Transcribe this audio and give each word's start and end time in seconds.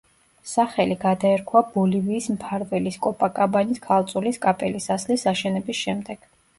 სახელი 0.51 0.95
გადაერქვა 1.03 1.61
ბოლივიის 1.75 2.31
მფარველის, 2.37 2.99
კოპაკაბანის 3.05 3.87
ქალწულის 3.87 4.45
კაპელის 4.49 4.93
ასლის 5.01 5.31
აშენების 5.37 5.87
შემდეგ. 5.89 6.33